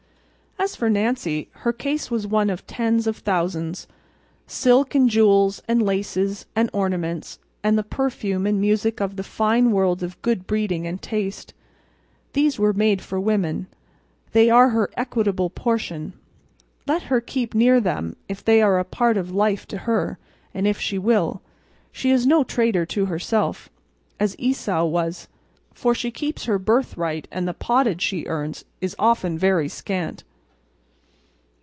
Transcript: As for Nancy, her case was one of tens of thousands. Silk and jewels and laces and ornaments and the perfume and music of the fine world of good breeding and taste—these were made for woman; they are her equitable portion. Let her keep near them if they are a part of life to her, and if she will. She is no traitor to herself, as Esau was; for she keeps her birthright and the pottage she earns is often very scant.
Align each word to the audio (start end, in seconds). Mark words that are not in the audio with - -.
As 0.59 0.75
for 0.75 0.91
Nancy, 0.91 1.49
her 1.65 1.73
case 1.73 2.11
was 2.11 2.27
one 2.27 2.47
of 2.51 2.67
tens 2.67 3.07
of 3.07 3.17
thousands. 3.17 3.87
Silk 4.45 4.93
and 4.93 5.09
jewels 5.09 5.63
and 5.67 5.81
laces 5.81 6.45
and 6.55 6.69
ornaments 6.71 7.39
and 7.63 7.79
the 7.79 7.83
perfume 7.83 8.45
and 8.45 8.61
music 8.61 9.01
of 9.01 9.15
the 9.15 9.23
fine 9.23 9.71
world 9.71 10.03
of 10.03 10.21
good 10.21 10.45
breeding 10.45 10.85
and 10.85 11.01
taste—these 11.01 12.59
were 12.59 12.73
made 12.73 13.01
for 13.01 13.19
woman; 13.19 13.65
they 14.33 14.51
are 14.51 14.69
her 14.69 14.91
equitable 14.95 15.49
portion. 15.49 16.13
Let 16.85 17.03
her 17.03 17.21
keep 17.21 17.55
near 17.55 17.81
them 17.81 18.15
if 18.29 18.45
they 18.45 18.61
are 18.61 18.77
a 18.77 18.83
part 18.85 19.17
of 19.17 19.31
life 19.33 19.65
to 19.69 19.79
her, 19.89 20.19
and 20.53 20.67
if 20.67 20.79
she 20.79 20.99
will. 20.99 21.41
She 21.91 22.11
is 22.11 22.27
no 22.27 22.43
traitor 22.43 22.85
to 22.85 23.07
herself, 23.07 23.71
as 24.19 24.35
Esau 24.37 24.85
was; 24.85 25.27
for 25.73 25.95
she 25.95 26.11
keeps 26.11 26.45
her 26.45 26.59
birthright 26.59 27.27
and 27.31 27.47
the 27.47 27.55
pottage 27.55 28.03
she 28.03 28.27
earns 28.27 28.63
is 28.79 28.95
often 28.99 29.39
very 29.39 29.67
scant. 29.67 30.23